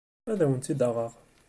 Ad 0.31 0.39
awent-tt-id-aɣeɣ. 0.43 1.11